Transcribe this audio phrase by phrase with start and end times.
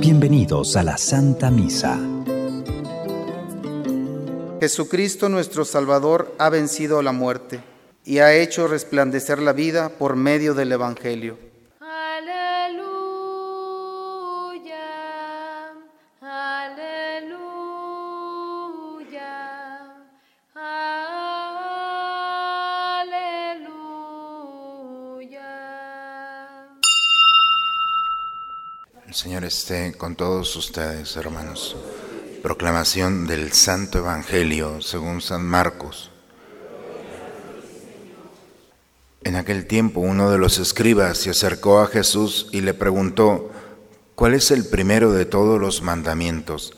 [0.00, 1.98] Bienvenidos a la Santa Misa.
[4.60, 7.60] Jesucristo nuestro Salvador ha vencido la muerte
[8.04, 11.53] y ha hecho resplandecer la vida por medio del Evangelio.
[29.14, 31.76] Señor esté con todos ustedes, hermanos.
[32.42, 36.10] Proclamación del Santo Evangelio según San Marcos.
[39.22, 43.52] En aquel tiempo uno de los escribas se acercó a Jesús y le preguntó,
[44.16, 46.72] ¿cuál es el primero de todos los mandamientos?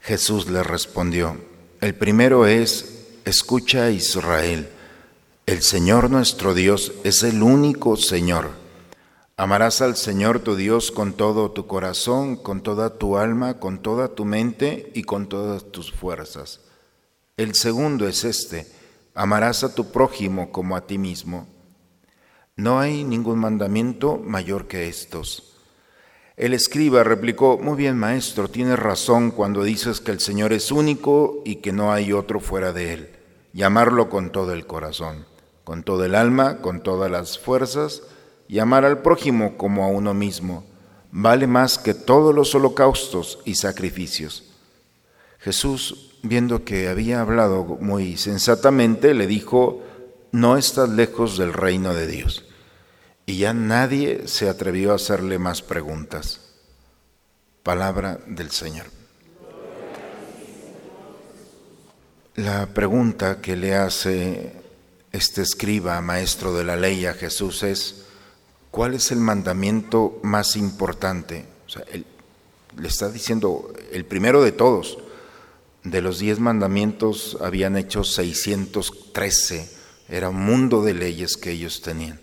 [0.00, 1.36] Jesús le respondió,
[1.80, 4.68] el primero es, escucha Israel,
[5.46, 8.67] el Señor nuestro Dios es el único Señor.
[9.40, 14.08] Amarás al Señor tu Dios con todo tu corazón, con toda tu alma, con toda
[14.08, 16.62] tu mente y con todas tus fuerzas.
[17.36, 18.66] El segundo es este,
[19.14, 21.46] amarás a tu prójimo como a ti mismo.
[22.56, 25.56] No hay ningún mandamiento mayor que estos.
[26.36, 31.42] El escriba replicó, muy bien maestro, tienes razón cuando dices que el Señor es único
[31.44, 33.16] y que no hay otro fuera de Él.
[33.52, 35.26] Llamarlo con todo el corazón,
[35.62, 38.02] con todo el alma, con todas las fuerzas,
[38.48, 40.64] y amar al prójimo como a uno mismo
[41.10, 44.44] vale más que todos los holocaustos y sacrificios.
[45.38, 49.82] Jesús, viendo que había hablado muy sensatamente, le dijo,
[50.32, 52.44] no estás lejos del reino de Dios.
[53.26, 56.40] Y ya nadie se atrevió a hacerle más preguntas.
[57.62, 58.86] Palabra del Señor.
[62.36, 64.52] La pregunta que le hace
[65.12, 68.07] este escriba, maestro de la ley, a Jesús es,
[68.70, 71.46] ¿cuál es el mandamiento más importante?
[72.76, 74.98] le está diciendo el primero de todos.
[75.84, 79.70] De los diez mandamientos habían hecho 613.
[80.08, 82.20] Era un mundo de leyes que ellos tenían.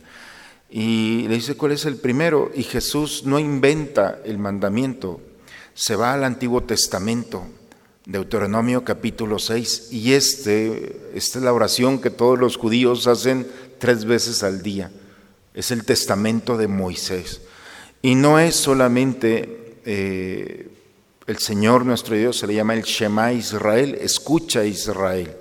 [0.69, 2.51] Y le dice, ¿cuál es el primero?
[2.53, 5.21] Y Jesús no inventa el mandamiento.
[5.73, 7.45] Se va al Antiguo Testamento,
[8.05, 9.89] Deuteronomio capítulo 6.
[9.91, 13.47] Y este, esta es la oración que todos los judíos hacen
[13.79, 14.91] tres veces al día
[15.55, 17.41] es el testamento de Moisés.
[18.01, 20.69] Y no es solamente eh,
[21.25, 25.35] el Señor nuestro Dios, se le llama el Shema Israel, escucha Israel.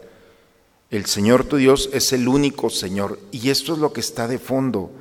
[0.91, 3.19] El Señor tu Dios es el único Señor.
[3.33, 4.93] Y esto es lo que está de fondo.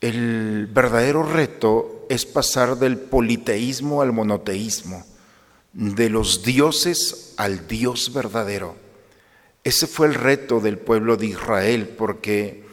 [0.00, 5.04] El verdadero reto es pasar del politeísmo al monoteísmo,
[5.74, 8.74] de los dioses al Dios verdadero.
[9.62, 12.64] Ese fue el reto del pueblo de Israel, porque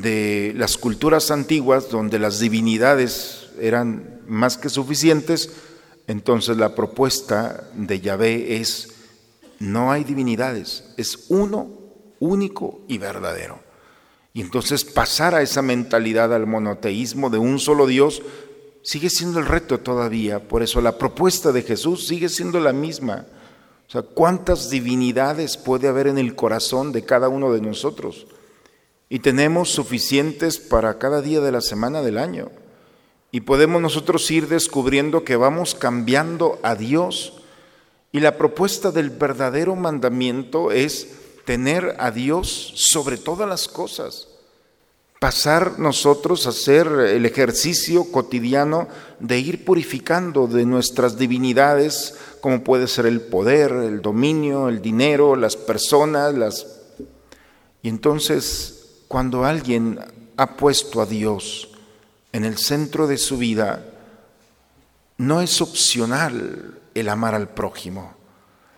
[0.00, 5.50] de las culturas antiguas donde las divinidades eran más que suficientes,
[6.06, 8.94] entonces la propuesta de Yahvé es,
[9.58, 11.68] no hay divinidades, es uno,
[12.20, 13.60] único y verdadero.
[14.34, 18.22] Y entonces pasar a esa mentalidad al monoteísmo de un solo Dios
[18.82, 20.48] sigue siendo el reto todavía.
[20.48, 23.26] Por eso la propuesta de Jesús sigue siendo la misma.
[23.86, 28.26] O sea, ¿cuántas divinidades puede haber en el corazón de cada uno de nosotros?
[29.12, 32.50] Y tenemos suficientes para cada día de la semana del año.
[33.30, 37.34] Y podemos nosotros ir descubriendo que vamos cambiando a Dios.
[38.10, 41.08] Y la propuesta del verdadero mandamiento es
[41.44, 44.28] tener a Dios sobre todas las cosas.
[45.20, 48.88] Pasar nosotros a hacer el ejercicio cotidiano
[49.20, 55.36] de ir purificando de nuestras divinidades, como puede ser el poder, el dominio, el dinero,
[55.36, 56.80] las personas, las...
[57.82, 58.78] Y entonces
[59.12, 59.98] cuando alguien
[60.38, 61.68] ha puesto a Dios
[62.32, 63.84] en el centro de su vida,
[65.18, 68.14] no es opcional el amar al prójimo.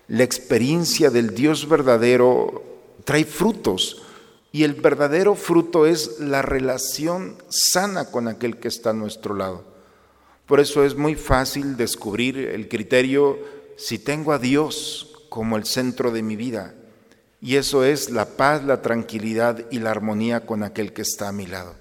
[0.08, 2.64] La experiencia del Dios verdadero
[3.04, 4.02] trae frutos
[4.50, 9.62] y el verdadero fruto es la relación sana con aquel que está a nuestro lado.
[10.46, 13.38] Por eso es muy fácil descubrir el criterio
[13.76, 16.74] si tengo a Dios como el centro de mi vida
[17.44, 21.32] y eso es la paz, la tranquilidad y la armonía con aquel que está a
[21.32, 21.74] mi lado.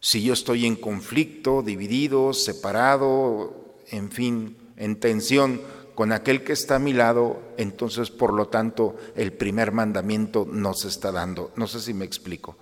[0.00, 5.60] Si yo estoy en conflicto, dividido, separado, en fin, en tensión
[5.96, 10.74] con aquel que está a mi lado, entonces por lo tanto el primer mandamiento no
[10.74, 11.50] se está dando.
[11.56, 12.56] No sé si me explico.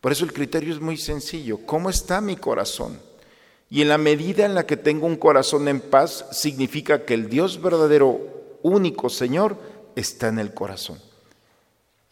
[0.00, 1.66] Por eso el criterio es muy sencillo.
[1.66, 3.00] ¿Cómo está mi corazón?
[3.68, 7.28] Y en la medida en la que tengo un corazón en paz, significa que el
[7.28, 8.20] Dios verdadero,
[8.62, 9.56] único Señor,
[9.96, 11.00] está en el corazón.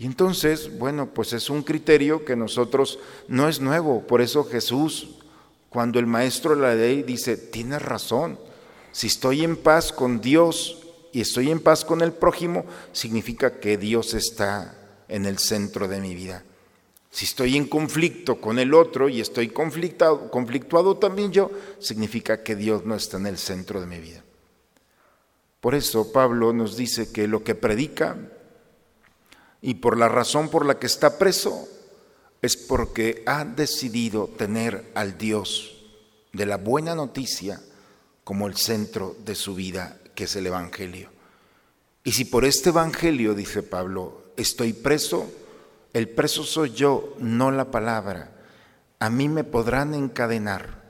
[0.02, 4.04] Y entonces, bueno, pues es un criterio que nosotros no es nuevo.
[4.04, 5.10] Por eso Jesús,
[5.68, 8.36] cuando el maestro de la ley dice, tienes razón,
[8.90, 10.82] si estoy en paz con Dios
[11.12, 14.76] y estoy en paz con el prójimo, significa que Dios está
[15.06, 16.42] en el centro de mi vida.
[17.12, 22.56] Si estoy en conflicto con el otro y estoy conflictado, conflictuado también yo, significa que
[22.56, 24.24] Dios no está en el centro de mi vida.
[25.60, 28.16] Por eso Pablo nos dice que lo que predica
[29.62, 31.68] y por la razón por la que está preso
[32.42, 35.84] es porque ha decidido tener al Dios
[36.32, 37.60] de la buena noticia
[38.24, 41.10] como el centro de su vida, que es el Evangelio.
[42.02, 45.30] Y si por este Evangelio, dice Pablo, estoy preso,
[45.92, 48.32] el preso soy yo, no la palabra.
[48.98, 50.82] A mí me podrán encadenar,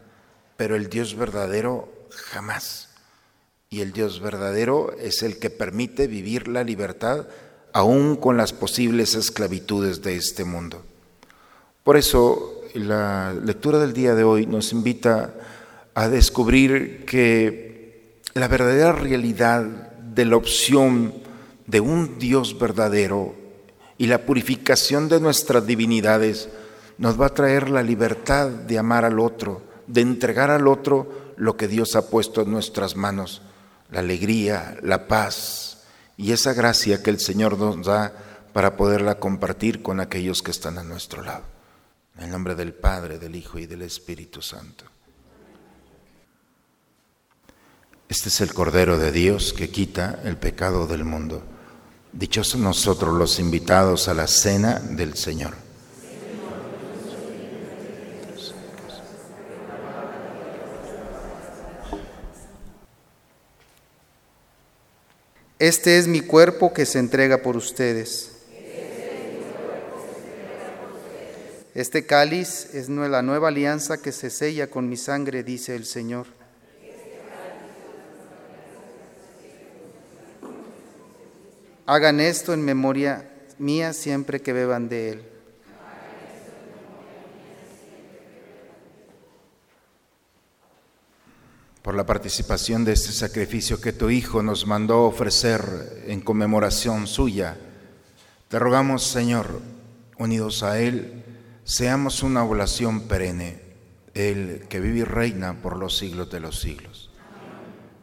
[0.56, 2.88] pero el Dios verdadero jamás.
[3.69, 7.26] Y el Dios verdadero es el que permite vivir la libertad
[7.72, 10.82] aún con las posibles esclavitudes de este mundo.
[11.84, 15.34] Por eso la lectura del día de hoy nos invita
[15.94, 21.14] a descubrir que la verdadera realidad de la opción
[21.66, 23.34] de un Dios verdadero
[23.98, 26.48] y la purificación de nuestras divinidades
[26.98, 31.56] nos va a traer la libertad de amar al otro, de entregar al otro lo
[31.56, 33.42] que Dios ha puesto en nuestras manos,
[33.90, 35.71] la alegría, la paz
[36.22, 38.12] y esa gracia que el Señor nos da
[38.52, 41.42] para poderla compartir con aquellos que están a nuestro lado.
[42.16, 44.84] En el nombre del Padre, del Hijo y del Espíritu Santo.
[48.08, 51.42] Este es el Cordero de Dios que quita el pecado del mundo.
[52.12, 55.54] Dichosos nosotros los invitados a la cena del Señor.
[65.62, 68.32] Este es mi cuerpo que se entrega por ustedes.
[71.72, 76.26] Este cáliz es la nueva alianza que se sella con mi sangre, dice el Señor.
[81.86, 85.31] Hagan esto en memoria mía siempre que beban de él.
[91.82, 97.58] Por la participación de este sacrificio que tu Hijo nos mandó ofrecer en conmemoración suya,
[98.49, 99.61] te rogamos, Señor,
[100.19, 101.25] unidos a Él,
[101.64, 103.61] seamos una oblación perenne,
[104.14, 107.11] Él que vive y reina por los siglos de los siglos.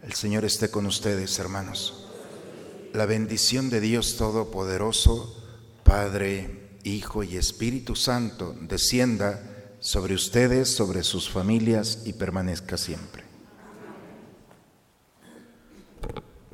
[0.03, 1.99] El Señor esté con ustedes, hermanos
[2.93, 5.35] la bendición de Dios Todopoderoso,
[5.83, 13.28] Padre, Hijo y Espíritu Santo, descienda sobre ustedes, sobre sus familias y permanezca siempre.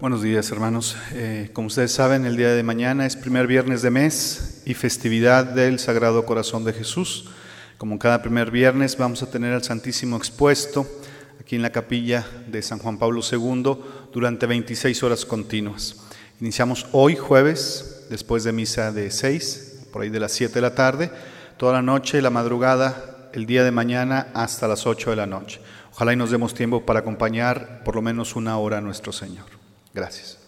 [0.05, 0.95] Buenos días hermanos.
[1.13, 5.45] Eh, como ustedes saben, el día de mañana es primer viernes de mes y festividad
[5.45, 7.31] del Sagrado Corazón de Jesús.
[7.79, 10.85] Como cada primer viernes vamos a tener al Santísimo expuesto
[11.41, 13.77] aquí en la capilla de San Juan Pablo II
[14.13, 15.95] durante 26 horas continuas.
[16.39, 20.75] Iniciamos hoy jueves, después de misa de 6, por ahí de las 7 de la
[20.75, 21.09] tarde,
[21.57, 25.61] toda la noche, la madrugada, el día de mañana hasta las 8 de la noche.
[25.91, 29.54] Ojalá y nos demos tiempo para acompañar por lo menos una hora a nuestro Señor.
[29.95, 30.44] Gracias.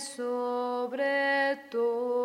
[0.00, 2.15] sobre todo.